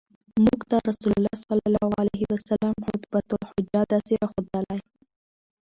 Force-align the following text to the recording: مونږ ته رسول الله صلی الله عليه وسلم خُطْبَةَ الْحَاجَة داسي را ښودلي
مونږ 0.43 0.59
ته 0.69 0.75
رسول 0.89 1.11
الله 1.17 1.35
صلی 1.47 1.63
الله 1.69 1.91
عليه 2.01 2.23
وسلم 2.33 2.73
خُطْبَةَ 2.85 3.29
الْحَاجَة 3.37 3.81
داسي 3.91 4.15
را 4.21 4.27
ښودلي 4.31 4.79